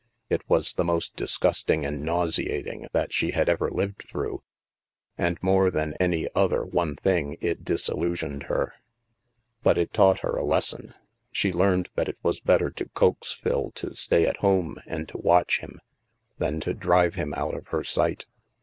[0.31, 4.41] It was the most disgusting and nauseating that she had ever lived through
[5.15, 8.73] and, more than any other one thing, it disillusioned her.
[9.61, 10.95] But it taught her a les son;
[11.31, 15.19] she learned that it was better to coax Phil to stay at home and to
[15.19, 15.79] watch him,
[16.39, 18.25] than to drive him out of her sight.